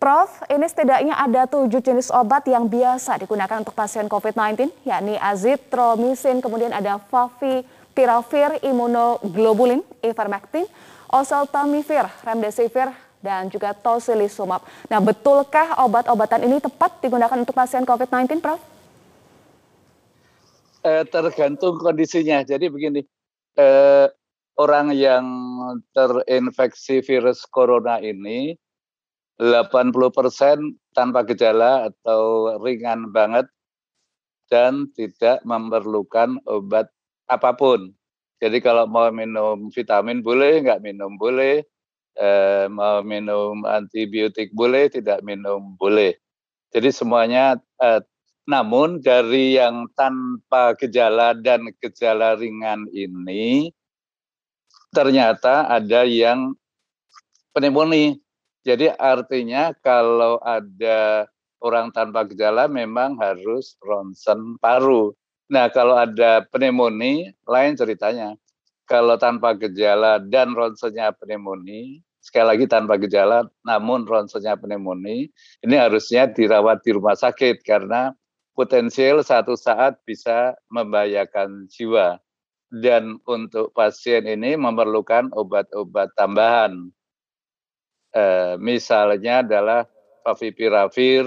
Prof, 0.00 0.40
ini 0.48 0.64
setidaknya 0.64 1.12
ada 1.20 1.44
tujuh 1.44 1.84
jenis 1.84 2.08
obat 2.08 2.48
yang 2.48 2.72
biasa 2.72 3.20
digunakan 3.20 3.60
untuk 3.60 3.76
pasien 3.76 4.08
COVID-19, 4.08 4.72
yakni 4.88 5.20
azitromisin, 5.20 6.40
kemudian 6.40 6.72
ada 6.72 6.96
favipiravir, 7.12 8.64
imunoglobulin, 8.64 9.84
ivermectin, 10.00 10.64
oseltamivir, 11.10 12.06
remdesivir, 12.22 12.92
dan 13.24 13.48
juga 13.48 13.72
tocilizumab. 13.72 14.60
Nah, 14.92 15.00
betulkah 15.00 15.80
obat-obatan 15.80 16.44
ini 16.44 16.60
tepat 16.60 17.00
digunakan 17.00 17.40
untuk 17.40 17.56
pasien 17.56 17.88
COVID-19, 17.88 18.44
Prof? 18.44 18.60
Eh, 20.84 21.08
tergantung 21.08 21.80
kondisinya. 21.80 22.44
Jadi 22.44 22.68
begini, 22.68 23.00
eh, 23.56 24.06
orang 24.60 24.92
yang 24.92 25.24
terinfeksi 25.96 27.00
virus 27.00 27.48
corona 27.48 27.96
ini 28.04 28.52
80% 29.40 30.76
tanpa 30.92 31.26
gejala 31.26 31.90
atau 31.90 32.54
ringan 32.60 33.10
banget 33.10 33.48
dan 34.52 34.92
tidak 34.92 35.40
memerlukan 35.42 36.38
obat 36.44 36.92
apa 37.26 37.56
pun. 37.56 37.90
Jadi 38.44 38.60
kalau 38.60 38.84
mau 38.84 39.08
minum 39.08 39.72
vitamin 39.72 40.20
boleh, 40.20 40.60
nggak 40.60 40.84
minum 40.84 41.16
boleh, 41.16 41.64
eh, 42.20 42.68
mau 42.68 43.00
minum 43.00 43.64
antibiotik 43.64 44.52
boleh, 44.52 44.92
tidak 44.92 45.24
minum 45.24 45.72
boleh. 45.80 46.12
Jadi 46.68 46.92
semuanya, 46.92 47.56
eh, 47.80 48.04
namun 48.44 49.00
dari 49.00 49.56
yang 49.56 49.88
tanpa 49.96 50.76
gejala 50.76 51.32
dan 51.32 51.72
gejala 51.80 52.36
ringan 52.36 52.84
ini, 52.92 53.72
ternyata 54.92 55.64
ada 55.64 56.04
yang 56.04 56.52
pneumonia. 57.56 58.20
Jadi 58.60 58.92
artinya 58.92 59.72
kalau 59.80 60.36
ada 60.44 61.24
orang 61.64 61.88
tanpa 61.96 62.28
gejala 62.28 62.68
memang 62.68 63.16
harus 63.16 63.80
ronsen 63.80 64.60
paru. 64.60 65.16
Nah, 65.52 65.68
kalau 65.68 66.00
ada 66.00 66.44
pneumonia, 66.48 67.36
lain 67.44 67.76
ceritanya. 67.76 68.32
Kalau 68.88 69.16
tanpa 69.16 69.56
gejala 69.56 70.20
dan 70.20 70.52
ronsennya 70.56 71.12
pneumonia, 71.16 72.00
sekali 72.20 72.56
lagi 72.56 72.64
tanpa 72.68 72.96
gejala, 72.96 73.48
namun 73.64 74.08
ronsennya 74.08 74.56
pneumonia, 74.56 75.28
ini 75.64 75.76
harusnya 75.76 76.28
dirawat 76.28 76.80
di 76.84 76.96
rumah 76.96 77.16
sakit 77.16 77.60
karena 77.64 78.12
potensial 78.56 79.20
satu 79.20 79.56
saat 79.56 80.00
bisa 80.08 80.56
membahayakan 80.72 81.68
jiwa. 81.68 82.16
Dan 82.74 83.20
untuk 83.28 83.70
pasien 83.76 84.26
ini 84.26 84.56
memerlukan 84.58 85.30
obat-obat 85.30 86.10
tambahan. 86.18 86.90
E, 88.10 88.24
misalnya 88.58 89.46
adalah 89.46 89.86
favipiravir, 90.26 91.22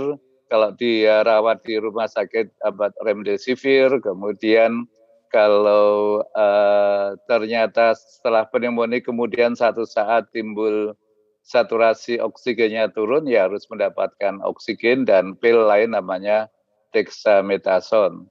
kalau 0.48 0.72
dia 0.76 1.24
rawat 1.24 1.64
di 1.64 1.76
rumah 1.80 2.08
sakit 2.08 2.52
obat 2.64 2.96
remdesivir, 3.04 4.00
kemudian 4.00 4.88
kalau 5.28 6.24
uh, 6.36 7.20
ternyata 7.28 7.92
setelah 7.96 8.48
pneumonia 8.48 9.04
kemudian 9.04 9.54
satu 9.60 9.84
saat 9.84 10.32
timbul 10.32 10.96
saturasi 11.44 12.20
oksigennya 12.20 12.92
turun, 12.92 13.28
ya 13.28 13.48
harus 13.48 13.68
mendapatkan 13.72 14.40
oksigen 14.44 15.08
dan 15.08 15.36
pil 15.40 15.68
lain 15.68 15.96
namanya 15.96 16.52
dexamethasone. 16.92 18.28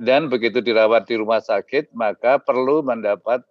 Dan 0.00 0.32
begitu 0.32 0.64
dirawat 0.64 1.04
di 1.04 1.20
rumah 1.20 1.44
sakit, 1.44 1.92
maka 1.92 2.40
perlu 2.40 2.80
mendapat 2.80 3.44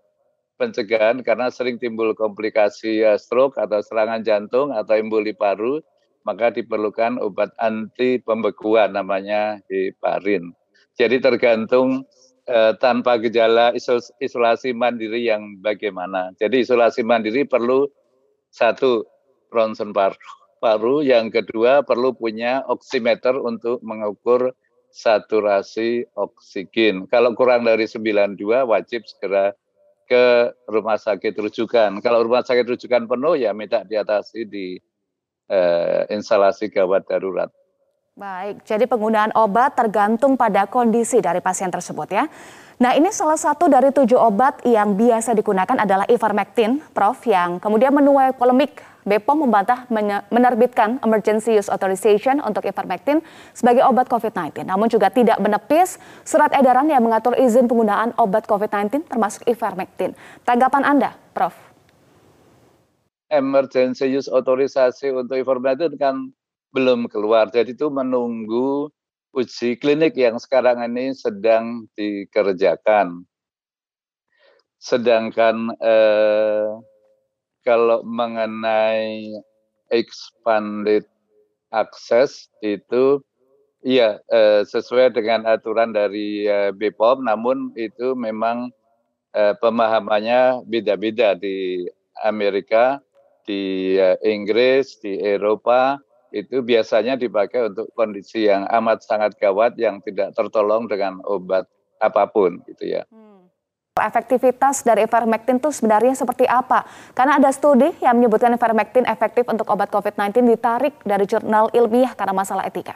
pencegahan 0.58 1.26
karena 1.26 1.50
sering 1.50 1.82
timbul 1.82 2.14
komplikasi 2.14 3.02
uh, 3.02 3.18
stroke 3.18 3.58
atau 3.58 3.82
serangan 3.82 4.22
jantung 4.22 4.70
atau 4.70 4.94
emboli 4.94 5.34
paru 5.34 5.82
maka 6.24 6.54
diperlukan 6.54 7.18
obat 7.22 7.52
anti 7.58 8.22
pembekuan 8.22 8.94
namanya 8.94 9.60
heparin. 9.68 10.54
Jadi 10.96 11.18
tergantung 11.24 12.06
eh, 12.46 12.74
tanpa 12.78 13.18
gejala 13.18 13.74
isolasi 14.22 14.76
mandiri 14.76 15.26
yang 15.26 15.58
bagaimana. 15.64 16.34
Jadi 16.38 16.62
isolasi 16.62 17.02
mandiri 17.02 17.48
perlu 17.48 17.88
satu 18.52 19.08
ronsen 19.52 19.96
paru, 19.96 20.20
paru, 20.60 21.04
yang 21.04 21.32
kedua 21.32 21.84
perlu 21.84 22.12
punya 22.16 22.64
oximeter 22.68 23.36
untuk 23.40 23.80
mengukur 23.82 24.52
saturasi 24.92 26.04
oksigen. 26.20 27.08
Kalau 27.08 27.32
kurang 27.34 27.64
dari 27.64 27.88
92 27.88 28.36
wajib 28.68 29.08
segera 29.08 29.56
ke 30.12 30.52
rumah 30.68 31.00
sakit 31.00 31.32
rujukan. 31.40 32.04
Kalau 32.04 32.20
rumah 32.28 32.44
sakit 32.44 32.68
rujukan 32.68 33.08
penuh 33.08 33.40
ya 33.40 33.56
minta 33.56 33.88
diatasi 33.88 34.44
di 34.44 34.76
eh, 35.52 36.08
instalasi 36.16 36.72
gawat 36.72 37.04
darurat. 37.12 37.52
Baik, 38.12 38.64
jadi 38.68 38.88
penggunaan 38.88 39.32
obat 39.36 39.76
tergantung 39.76 40.36
pada 40.36 40.68
kondisi 40.68 41.24
dari 41.24 41.40
pasien 41.40 41.72
tersebut 41.72 42.12
ya. 42.12 42.28
Nah 42.82 42.98
ini 42.98 43.14
salah 43.14 43.38
satu 43.38 43.70
dari 43.70 43.94
tujuh 43.94 44.18
obat 44.18 44.66
yang 44.66 44.98
biasa 44.98 45.38
digunakan 45.38 45.78
adalah 45.78 46.04
ivermectin, 46.10 46.82
Prof, 46.92 47.24
yang 47.30 47.62
kemudian 47.62 47.94
menuai 47.94 48.34
polemik. 48.36 48.84
BPOM 49.02 49.50
membantah 49.50 49.90
menerbitkan 50.30 51.02
emergency 51.02 51.58
use 51.58 51.74
authorization 51.74 52.38
untuk 52.46 52.62
ivermectin 52.70 53.26
sebagai 53.50 53.82
obat 53.90 54.06
COVID-19. 54.06 54.62
Namun 54.62 54.94
juga 54.94 55.10
tidak 55.10 55.42
menepis 55.42 55.98
surat 56.22 56.54
edaran 56.54 56.86
yang 56.86 57.02
mengatur 57.02 57.34
izin 57.34 57.66
penggunaan 57.66 58.14
obat 58.22 58.46
COVID-19 58.46 59.10
termasuk 59.10 59.42
ivermectin. 59.50 60.14
Tanggapan 60.46 60.86
Anda, 60.86 61.18
Prof? 61.34 61.71
Emergency 63.32 64.12
use 64.12 64.28
otorisasi 64.28 65.16
untuk 65.16 65.40
itu 65.40 65.98
kan 65.98 66.30
belum 66.76 67.08
keluar. 67.08 67.48
Jadi 67.50 67.74
itu 67.74 67.88
menunggu 67.88 68.92
uji 69.32 69.80
klinik 69.80 70.14
yang 70.20 70.36
sekarang 70.36 70.84
ini 70.84 71.16
sedang 71.16 71.88
dikerjakan. 71.96 73.24
Sedangkan 74.82 75.72
eh, 75.80 76.68
kalau 77.64 78.04
mengenai 78.04 79.32
expanded 79.94 81.08
access 81.72 82.52
itu 82.60 83.22
iya 83.86 84.20
eh, 84.28 84.66
sesuai 84.68 85.16
dengan 85.16 85.48
aturan 85.48 85.96
dari 85.96 86.50
eh, 86.50 86.72
BPOM, 86.76 87.24
namun 87.24 87.72
itu 87.78 88.18
memang 88.18 88.74
eh, 89.38 89.54
pemahamannya 89.62 90.66
beda-beda 90.68 91.38
di 91.38 91.86
Amerika 92.26 93.00
di 93.46 93.96
eh, 93.98 94.18
Inggris, 94.26 95.00
di 95.02 95.18
Eropa 95.18 95.98
itu 96.32 96.64
biasanya 96.64 97.20
dipakai 97.20 97.68
untuk 97.68 97.92
kondisi 97.92 98.48
yang 98.48 98.64
amat 98.72 99.04
sangat 99.04 99.36
gawat 99.36 99.76
yang 99.76 100.00
tidak 100.00 100.32
tertolong 100.32 100.88
dengan 100.88 101.20
obat 101.28 101.68
apa 102.00 102.24
pun 102.32 102.64
gitu 102.66 102.88
ya. 102.88 103.04
Hmm. 103.12 103.52
Efektivitas 103.92 104.88
dari 104.88 105.04
ivermectin 105.04 105.60
itu 105.60 105.68
sebenarnya 105.68 106.16
seperti 106.16 106.48
apa? 106.48 106.88
Karena 107.12 107.36
ada 107.36 107.52
studi 107.52 107.92
yang 108.00 108.16
menyebutkan 108.16 108.56
ivermectin 108.56 109.04
efektif 109.04 109.44
untuk 109.52 109.68
obat 109.68 109.92
COVID-19 109.92 110.48
ditarik 110.48 110.96
dari 111.04 111.28
jurnal 111.28 111.68
ilmiah 111.76 112.16
karena 112.16 112.32
masalah 112.32 112.64
etika. 112.64 112.96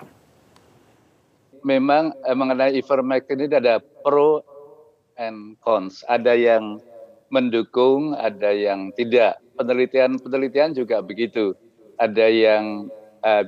Memang 1.68 2.16
eh, 2.24 2.34
mengenai 2.34 2.80
ivermectin 2.80 3.44
ini 3.44 3.52
ada 3.60 3.84
pro 3.84 4.40
and 5.20 5.60
cons. 5.60 6.08
Ada 6.08 6.32
yang 6.40 6.80
mendukung, 7.28 8.16
ada 8.16 8.56
yang 8.56 8.96
tidak 8.96 9.44
penelitian-penelitian 9.56 10.76
juga 10.76 11.02
begitu. 11.02 11.56
Ada 11.96 12.28
yang 12.28 12.92
uh, 13.24 13.44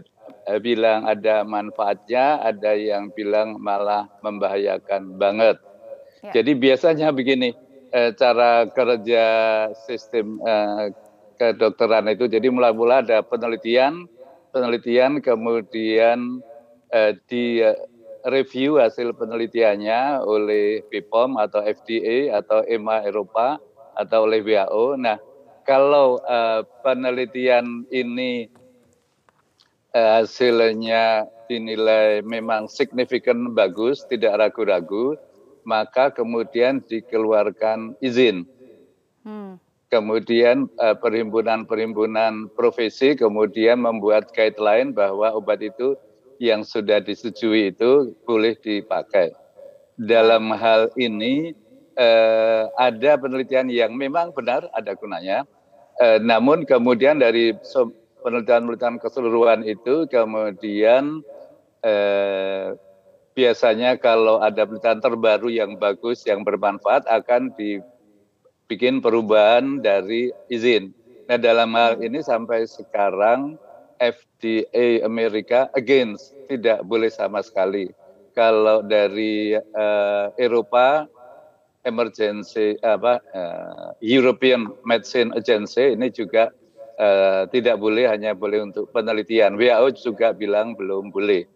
bilang 0.63 1.05
ada 1.05 1.43
manfaatnya, 1.43 2.39
ada 2.41 2.75
yang 2.75 3.11
bilang 3.11 3.59
malah 3.59 4.07
membahayakan 4.23 5.19
banget. 5.19 5.59
Ya. 6.23 6.41
Jadi 6.41 6.51
biasanya 6.57 7.11
begini, 7.11 7.53
uh, 7.91 8.11
cara 8.15 8.65
kerja 8.71 9.25
sistem 9.85 10.39
uh, 10.43 10.89
kedokteran 11.37 12.09
itu, 12.09 12.25
jadi 12.25 12.47
mula-mula 12.49 13.03
ada 13.05 13.21
penelitian, 13.21 14.07
penelitian 14.55 15.19
kemudian 15.21 16.41
uh, 16.95 17.11
di 17.29 17.61
review 18.27 18.81
hasil 18.81 19.15
penelitiannya 19.15 20.23
oleh 20.25 20.83
BPOM 20.91 21.39
atau 21.39 21.63
FDA 21.63 22.35
atau 22.35 22.65
EMA 22.67 23.07
Eropa 23.07 23.61
atau 23.95 24.27
oleh 24.27 24.43
WHO. 24.43 24.99
Nah, 24.99 25.17
kalau 25.67 26.23
uh, 26.23 26.63
penelitian 26.81 27.83
ini 27.91 28.47
uh, 29.91 30.23
hasilnya 30.23 31.27
dinilai 31.51 32.23
memang 32.23 32.71
signifikan 32.71 33.51
bagus, 33.51 34.07
tidak 34.07 34.39
ragu-ragu, 34.39 35.19
maka 35.67 36.09
kemudian 36.09 36.79
dikeluarkan 36.87 37.99
izin. 37.99 38.47
Hmm. 39.27 39.59
kemudian 39.91 40.71
perhimpunan-perhimpunan 40.79 42.47
profesi 42.55 43.11
kemudian 43.15 43.83
membuat 43.83 44.31
guideline 44.31 44.95
bahwa 44.95 45.35
obat 45.35 45.59
itu 45.59 45.99
yang 46.39 46.63
sudah 46.63 47.01
disetujui 47.01 47.73
itu 47.73 48.13
boleh 48.23 48.55
dipakai. 48.61 49.33
Dalam 49.97 50.53
hal 50.53 50.93
ini 50.95 51.51
eh, 51.97 52.63
ada 52.77 53.17
penelitian 53.17 53.67
yang 53.73 53.97
memang 53.97 54.29
benar 54.31 54.69
ada 54.71 54.93
gunanya, 54.93 55.49
eh, 56.01 56.19
namun 56.21 56.63
kemudian 56.63 57.21
dari 57.21 57.53
penelitian-penelitian 58.21 58.97
keseluruhan 58.99 59.61
itu 59.63 60.09
kemudian 60.09 61.21
eh, 61.85 62.75
biasanya 63.37 64.01
kalau 64.01 64.41
ada 64.41 64.65
penelitian 64.65 64.99
terbaru 64.99 65.49
yang 65.53 65.77
bagus 65.77 66.25
yang 66.25 66.41
bermanfaat 66.41 67.05
akan 67.05 67.53
dibikin 67.53 68.97
perubahan 68.99 69.77
dari 69.77 70.33
izin. 70.49 70.89
Nah 71.29 71.37
dalam 71.37 71.69
hal 71.77 72.01
ini 72.01 72.25
sampai 72.25 72.65
sekarang 72.65 73.61
FDA 74.01 75.05
Amerika 75.05 75.69
against 75.77 76.33
tidak 76.49 76.81
boleh 76.85 77.13
sama 77.13 77.45
sekali. 77.45 77.93
Kalau 78.33 78.85
dari 78.85 79.57
uh, 79.57 80.29
Eropa 80.37 81.09
emergency 81.87 82.75
apa 82.83 83.23
uh, 83.31 83.95
European 84.03 84.67
Medicine 84.83 85.31
Agency 85.31 85.95
ini 85.95 86.11
juga 86.11 86.51
uh, 86.99 87.47
tidak 87.47 87.79
boleh 87.79 88.11
hanya 88.11 88.35
boleh 88.35 88.67
untuk 88.67 88.91
penelitian. 88.91 89.55
WHO 89.55 89.95
juga 89.95 90.35
bilang 90.35 90.75
belum 90.75 91.15
boleh. 91.15 91.47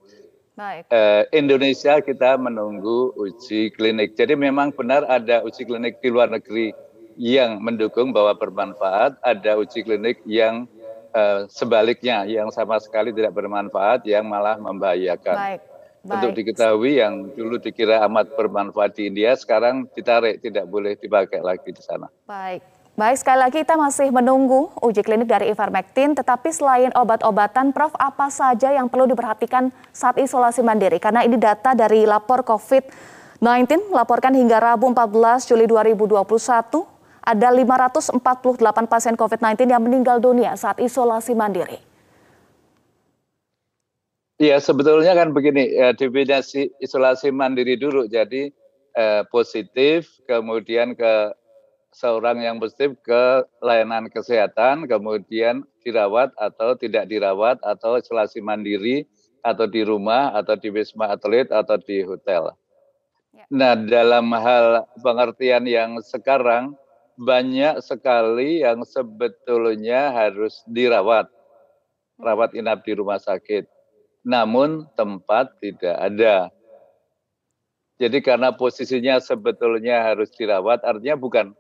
Baik. 0.55 0.87
Uh, 0.93 1.23
Indonesia 1.35 1.99
kita 1.99 2.37
menunggu 2.39 3.11
uji 3.17 3.73
klinik. 3.75 4.15
Jadi 4.15 4.37
memang 4.37 4.71
benar 4.71 5.03
ada 5.07 5.43
uji 5.43 5.67
klinik 5.67 5.99
di 5.99 6.07
luar 6.11 6.31
negeri 6.31 6.71
yang 7.19 7.59
mendukung 7.59 8.15
bahwa 8.15 8.35
bermanfaat, 8.35 9.19
ada 9.23 9.51
uji 9.59 9.83
klinik 9.83 10.23
yang 10.23 10.67
uh, 11.15 11.47
sebaliknya 11.47 12.23
yang 12.27 12.51
sama 12.51 12.79
sekali 12.79 13.11
tidak 13.11 13.35
bermanfaat 13.35 14.03
yang 14.07 14.27
malah 14.27 14.59
membahayakan. 14.59 15.35
Baik. 15.35 15.61
Baik. 16.01 16.17
Untuk 16.17 16.33
diketahui 16.33 16.97
yang 16.97 17.29
dulu 17.37 17.61
dikira 17.61 18.01
amat 18.09 18.33
bermanfaat 18.33 18.97
di 18.97 19.13
India 19.13 19.37
sekarang 19.37 19.85
ditarik 19.93 20.41
tidak 20.41 20.65
boleh 20.65 20.97
dipakai 20.97 21.45
lagi 21.45 21.69
di 21.69 21.77
sana. 21.77 22.09
Baik. 22.25 22.65
Baik, 22.97 23.23
sekali 23.23 23.39
lagi 23.39 23.57
kita 23.63 23.79
masih 23.79 24.09
menunggu 24.11 24.67
uji 24.83 24.99
klinik 25.05 25.29
dari 25.29 25.47
ivermectin, 25.47 26.11
tetapi 26.11 26.51
selain 26.51 26.91
obat-obatan, 26.91 27.71
Prof, 27.71 27.95
apa 27.95 28.27
saja 28.27 28.73
yang 28.75 28.91
perlu 28.91 29.07
diperhatikan 29.07 29.71
saat 29.95 30.19
isolasi 30.19 30.59
mandiri? 30.59 30.99
Karena 30.99 31.23
ini 31.23 31.39
data 31.39 31.71
dari 31.71 32.03
lapor 32.03 32.43
COVID-19, 32.43 33.95
laporkan 33.95 34.35
hingga 34.35 34.59
Rabu 34.59 34.91
14 34.91 35.47
Juli 35.47 35.71
2021, 35.71 36.83
ada 37.21 37.47
548 37.53 38.19
pasien 38.89 39.15
COVID-19 39.15 39.71
yang 39.71 39.81
meninggal 39.85 40.17
dunia 40.19 40.57
saat 40.59 40.81
isolasi 40.81 41.31
mandiri. 41.31 41.90
Iya, 44.41 44.57
sebetulnya 44.57 45.13
kan 45.13 45.37
begini, 45.37 45.69
ya, 45.69 45.93
definisi 45.93 46.73
isolasi 46.81 47.29
mandiri 47.29 47.77
dulu. 47.77 48.09
Jadi 48.09 48.49
eh, 48.97 49.21
positif, 49.29 50.09
kemudian 50.25 50.97
ke 50.97 51.29
seorang 51.93 52.41
yang 52.41 52.57
positif 52.57 52.97
ke 53.05 53.45
layanan 53.61 54.09
kesehatan, 54.09 54.89
kemudian 54.89 55.61
dirawat 55.85 56.33
atau 56.41 56.73
tidak 56.73 57.05
dirawat, 57.05 57.61
atau 57.61 58.01
isolasi 58.01 58.41
mandiri, 58.41 59.05
atau 59.45 59.69
di 59.69 59.85
rumah, 59.85 60.33
atau 60.33 60.57
di 60.57 60.73
wisma 60.73 61.13
atlet, 61.13 61.45
atau 61.53 61.77
di 61.77 62.01
hotel. 62.01 62.57
Ya. 63.37 63.45
Nah, 63.53 63.77
dalam 63.77 64.33
hal 64.33 64.89
pengertian 65.05 65.69
yang 65.69 66.01
sekarang, 66.01 66.73
banyak 67.13 67.77
sekali 67.85 68.65
yang 68.65 68.81
sebetulnya 68.89 70.09
harus 70.09 70.65
dirawat, 70.65 71.29
rawat 72.17 72.57
inap 72.57 72.81
di 72.81 72.97
rumah 72.97 73.21
sakit. 73.21 73.80
Namun 74.21 74.85
tempat 74.93 75.57
tidak 75.57 75.95
ada. 75.97 76.53
Jadi 78.01 78.17
karena 78.25 78.53
posisinya 78.53 79.21
sebetulnya 79.21 80.01
harus 80.01 80.33
dirawat, 80.33 80.81
artinya 80.81 81.17
bukan 81.17 81.53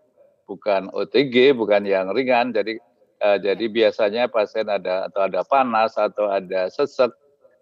bukan 0.49 0.89
OTG, 0.89 1.53
bukan 1.53 1.85
yang 1.85 2.09
ringan. 2.13 2.49
Jadi 2.53 2.81
uh, 3.21 3.37
jadi 3.37 3.65
biasanya 3.69 4.29
pasien 4.29 4.65
ada 4.69 5.05
atau 5.09 5.25
ada 5.25 5.45
panas 5.45 5.93
atau 5.97 6.29
ada 6.29 6.69
sesek 6.73 7.13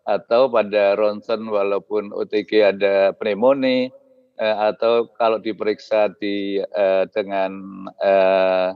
atau 0.08 0.50
pada 0.50 0.96
ronsen 0.96 1.46
walaupun 1.46 2.10
OTG 2.16 2.52
ada 2.66 3.14
pneumonia 3.14 3.94
eh, 4.40 4.56
atau 4.74 5.12
kalau 5.14 5.38
diperiksa 5.38 6.10
di 6.18 6.58
eh, 6.64 7.04
dengan 7.12 7.52
eh, 8.00 8.74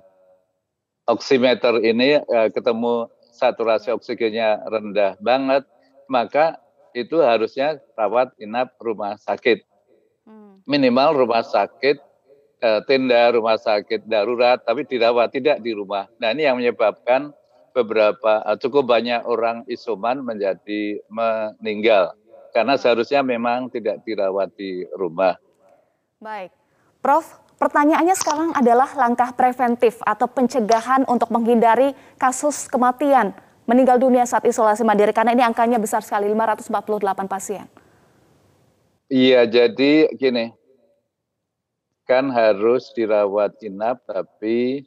oximeter 1.07 1.79
ini 1.81 2.19
eh, 2.19 2.49
ketemu 2.51 3.07
saturasi 3.33 3.89
oksigennya 3.89 4.61
rendah 4.69 5.17
banget, 5.17 5.65
maka 6.07 6.59
itu 6.93 7.19
harusnya 7.19 7.81
rawat 7.97 8.31
inap 8.37 8.77
rumah 8.77 9.17
sakit. 9.17 9.65
Minimal 10.63 11.25
rumah 11.25 11.43
sakit, 11.43 11.99
eh, 12.63 12.81
tenda 12.87 13.35
rumah 13.35 13.59
sakit 13.59 14.07
darurat, 14.07 14.61
tapi 14.63 14.87
dirawat 14.87 15.35
tidak 15.35 15.59
di 15.59 15.75
rumah. 15.75 16.07
Nah 16.21 16.31
ini 16.31 16.47
yang 16.47 16.55
menyebabkan 16.55 17.35
beberapa 17.75 18.39
eh, 18.45 18.57
cukup 18.61 18.87
banyak 18.87 19.27
orang 19.27 19.67
isoman 19.67 20.23
menjadi 20.23 21.03
meninggal 21.11 22.15
karena 22.53 22.77
seharusnya 22.77 23.25
memang 23.25 23.67
tidak 23.73 24.05
dirawat 24.05 24.53
di 24.53 24.85
rumah. 24.93 25.35
Baik, 26.21 26.53
Prof, 27.01 27.25
pertanyaannya 27.57 28.15
sekarang 28.15 28.49
adalah 28.53 28.87
langkah 28.95 29.33
preventif 29.33 29.99
atau 30.05 30.29
pencegahan 30.29 31.03
untuk 31.09 31.33
menghindari 31.33 31.91
kasus 32.15 32.69
kematian 32.69 33.33
meninggal 33.63 33.99
dunia 33.99 34.27
saat 34.27 34.43
isolasi 34.43 34.83
mandiri 34.83 35.15
karena 35.15 35.31
ini 35.31 35.43
angkanya 35.43 35.79
besar 35.79 36.03
sekali 36.03 36.27
548 36.27 37.27
pasien. 37.27 37.65
Iya, 39.11 39.45
jadi 39.45 40.09
gini. 40.15 40.51
Kan 42.03 42.33
harus 42.35 42.91
dirawat 42.91 43.55
inap 43.63 44.03
tapi 44.03 44.83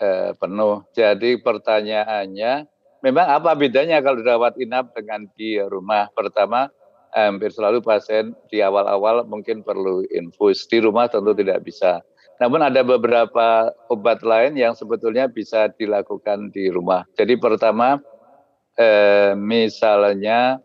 eh, 0.00 0.30
penuh. 0.36 0.86
Jadi 0.96 1.36
pertanyaannya 1.42 2.64
memang 3.04 3.26
apa 3.28 3.52
bedanya 3.52 4.00
kalau 4.00 4.22
dirawat 4.22 4.56
inap 4.56 4.96
dengan 4.96 5.28
di 5.36 5.60
rumah? 5.60 6.08
Pertama, 6.16 6.72
hampir 7.12 7.52
selalu 7.52 7.84
pasien 7.84 8.32
di 8.48 8.64
awal-awal 8.64 9.24
mungkin 9.28 9.60
perlu 9.60 10.04
infus. 10.10 10.64
Di 10.66 10.80
rumah 10.80 11.06
tentu 11.12 11.36
tidak 11.36 11.62
bisa. 11.64 12.00
Namun 12.40 12.64
ada 12.64 12.82
beberapa 12.82 13.70
obat 13.92 14.24
lain 14.24 14.58
yang 14.58 14.74
sebetulnya 14.74 15.30
bisa 15.30 15.70
dilakukan 15.76 16.50
di 16.50 16.72
rumah. 16.72 17.06
Jadi 17.14 17.38
pertama, 17.38 18.00
eh, 18.80 19.36
misalnya 19.38 20.58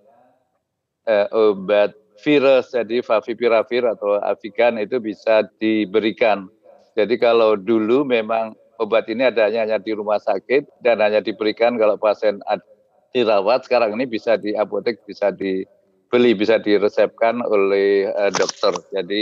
eh, 1.06 1.28
obat 1.30 1.94
virus, 2.24 2.74
jadi 2.74 3.06
favipiravir 3.06 3.86
atau 3.86 4.18
avigan 4.18 4.82
itu 4.82 4.98
bisa 4.98 5.46
diberikan. 5.62 6.50
Jadi 6.98 7.22
kalau 7.22 7.54
dulu 7.54 8.02
memang 8.02 8.58
obat 8.82 9.06
ini 9.06 9.30
adanya 9.30 9.70
hanya 9.70 9.78
di 9.78 9.94
rumah 9.94 10.18
sakit 10.18 10.82
dan 10.82 10.98
hanya 10.98 11.22
diberikan 11.22 11.78
kalau 11.78 11.94
pasien 12.02 12.42
dirawat, 13.14 13.70
sekarang 13.70 13.94
ini 13.94 14.10
bisa 14.10 14.34
di 14.34 14.58
apotek, 14.58 15.06
bisa 15.06 15.30
di 15.30 15.62
beli 16.08 16.34
bisa 16.34 16.60
diresepkan 16.60 17.44
oleh 17.44 18.12
uh, 18.12 18.32
dokter. 18.32 18.74
Jadi 18.96 19.22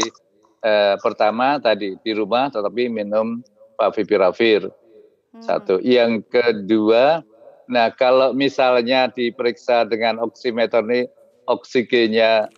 uh, 0.66 0.96
pertama 1.02 1.58
tadi 1.58 1.98
di 2.02 2.12
rumah 2.14 2.50
tetapi 2.50 2.90
minum 2.90 3.42
favipiravir. 3.78 4.70
Hmm. 5.34 5.44
Satu. 5.44 5.82
Yang 5.84 6.26
kedua, 6.32 7.26
nah 7.68 7.92
kalau 7.92 8.32
misalnya 8.32 9.12
diperiksa 9.12 9.84
dengan 9.90 10.22
oximeter 10.22 10.86
ini 10.86 11.10
oksigennya 11.50 12.50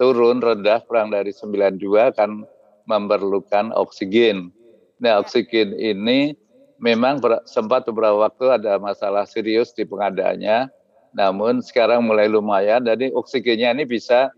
turun 0.00 0.40
rendah 0.42 0.82
kurang 0.88 1.12
dari 1.14 1.30
92 1.30 1.78
kan 2.16 2.42
memerlukan 2.90 3.70
oksigen. 3.76 4.50
Nah, 4.98 5.22
oksigen 5.22 5.74
ini 5.78 6.34
memang 6.82 7.22
sempat 7.46 7.86
beberapa 7.86 8.26
waktu 8.26 8.58
ada 8.58 8.78
masalah 8.82 9.22
serius 9.26 9.70
di 9.70 9.86
pengadaannya 9.86 10.70
namun 11.12 11.60
sekarang 11.60 12.04
mulai 12.04 12.28
lumayan 12.28 12.84
jadi 12.84 13.12
oksigennya 13.12 13.72
ini 13.76 13.84
bisa 13.84 14.32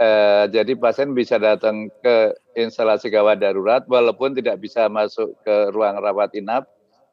eh, 0.00 0.44
jadi 0.48 0.72
pasien 0.76 1.12
bisa 1.12 1.36
datang 1.36 1.92
ke 2.00 2.32
instalasi 2.56 3.12
gawat 3.12 3.40
darurat 3.40 3.84
walaupun 3.86 4.32
tidak 4.32 4.60
bisa 4.60 4.88
masuk 4.88 5.36
ke 5.44 5.72
ruang 5.72 6.00
rawat 6.00 6.32
inap 6.32 6.68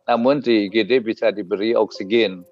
namun 0.09 0.41
di 0.41 0.67
IGD 0.69 1.05
bisa 1.05 1.29
diberi 1.29 1.77
oksigen. 1.77 2.43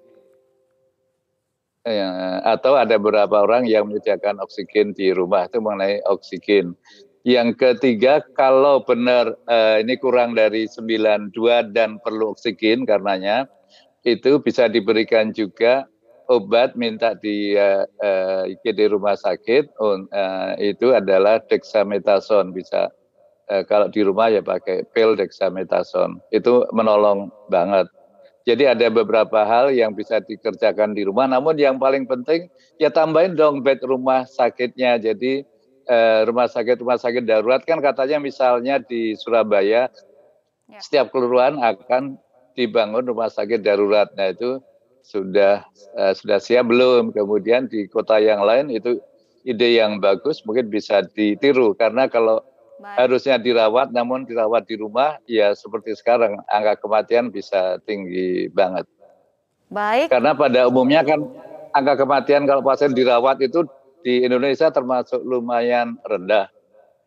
Ya, 1.80 2.40
atau 2.44 2.76
ada 2.76 3.00
beberapa 3.00 3.40
orang 3.40 3.64
yang 3.64 3.88
menyediakan 3.88 4.36
oksigen 4.44 4.92
di 4.92 5.16
rumah 5.16 5.48
itu 5.48 5.64
mengenai 5.64 6.04
oksigen. 6.12 6.76
Yang 7.24 7.56
ketiga 7.56 8.20
kalau 8.36 8.84
benar 8.84 9.32
eh, 9.48 9.80
ini 9.80 9.96
kurang 9.96 10.36
dari 10.36 10.68
92 10.68 11.32
dan 11.72 11.96
perlu 12.00 12.36
oksigen 12.36 12.84
karenanya 12.84 13.48
itu 14.04 14.40
bisa 14.40 14.68
diberikan 14.68 15.32
juga 15.32 15.88
obat 16.30 16.78
minta 16.78 17.18
di 17.18 17.58
uh, 17.58 17.82
uh, 17.98 18.46
IGD 18.46 18.94
rumah 18.94 19.18
sakit 19.18 19.74
uh, 19.82 20.54
itu 20.62 20.94
adalah 20.94 21.42
dexamethasone 21.50 22.54
bisa 22.54 22.86
eh, 23.50 23.66
kalau 23.66 23.90
di 23.90 24.00
rumah 24.06 24.30
ya 24.30 24.40
pakai 24.40 24.86
pil 24.94 25.18
dexamethasone. 25.18 26.22
Itu 26.30 26.70
menolong 26.70 27.34
banget. 27.50 27.90
Jadi 28.46 28.64
ada 28.64 28.86
beberapa 28.88 29.44
hal 29.44 29.74
yang 29.74 29.92
bisa 29.92 30.22
dikerjakan 30.22 30.96
di 30.96 31.04
rumah. 31.04 31.28
Namun 31.28 31.58
yang 31.60 31.76
paling 31.76 32.08
penting 32.08 32.48
ya 32.80 32.88
tambahin 32.88 33.36
dong 33.36 33.60
bed 33.60 33.82
rumah 33.84 34.24
sakitnya. 34.24 34.96
Jadi 35.02 35.44
eh, 35.90 36.20
rumah 36.24 36.46
sakit 36.46 36.80
rumah 36.80 36.96
sakit 36.96 37.26
darurat 37.26 37.60
kan 37.66 37.82
katanya 37.82 38.22
misalnya 38.22 38.78
di 38.80 39.18
Surabaya 39.18 39.90
ya. 40.70 40.78
setiap 40.78 41.10
kelurahan 41.10 41.58
akan 41.58 42.16
dibangun 42.54 43.02
rumah 43.02 43.28
sakit 43.28 43.60
darurat. 43.60 44.08
Nah 44.14 44.30
itu 44.30 44.62
sudah 45.10 45.66
uh, 45.98 46.14
sudah 46.14 46.38
siap 46.38 46.70
belum? 46.70 47.10
Kemudian 47.10 47.66
di 47.66 47.90
kota 47.90 48.22
yang 48.22 48.46
lain 48.46 48.70
itu 48.70 49.02
ide 49.42 49.74
yang 49.74 49.98
bagus 49.98 50.46
mungkin 50.46 50.70
bisa 50.70 51.02
ditiru 51.10 51.74
karena 51.74 52.06
kalau 52.06 52.44
Baik. 52.80 52.96
harusnya 52.96 53.36
dirawat 53.36 53.92
namun 53.92 54.24
dirawat 54.24 54.64
di 54.70 54.78
rumah 54.78 55.18
ya 55.28 55.52
seperti 55.52 55.92
sekarang 55.98 56.38
angka 56.48 56.78
kematian 56.80 57.34
bisa 57.34 57.82
tinggi 57.84 58.46
banget. 58.54 58.86
Baik. 59.70 60.08
Karena 60.14 60.32
pada 60.32 60.70
umumnya 60.70 61.02
kan 61.02 61.20
angka 61.74 62.06
kematian 62.06 62.46
kalau 62.46 62.62
pasien 62.62 62.94
dirawat 62.94 63.42
itu 63.42 63.66
di 64.00 64.24
Indonesia 64.24 64.72
termasuk 64.72 65.20
lumayan 65.22 65.96
rendah. 66.04 66.48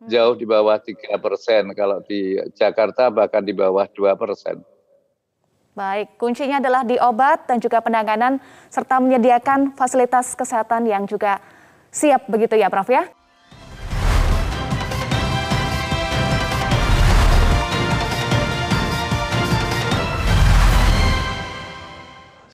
Hmm. 0.03 0.09
Jauh 0.09 0.35
di 0.37 0.45
bawah 0.45 0.77
tiga 0.79 1.15
persen, 1.17 1.71
kalau 1.73 2.03
di 2.05 2.37
Jakarta 2.53 3.09
bahkan 3.09 3.43
di 3.43 3.55
bawah 3.55 3.87
dua 3.91 4.13
persen. 4.13 4.61
Baik, 5.73 6.21
kuncinya 6.21 6.61
adalah 6.61 6.85
di 6.85 7.01
obat 7.01 7.49
dan 7.49 7.57
juga 7.57 7.81
penanganan 7.81 8.37
serta 8.69 9.01
menyediakan 9.01 9.73
fasilitas 9.73 10.37
kesehatan 10.37 10.85
yang 10.85 11.09
juga 11.09 11.41
siap 11.89 12.29
begitu 12.29 12.53
ya 12.53 12.69
Prof 12.69 12.85
ya? 12.93 13.09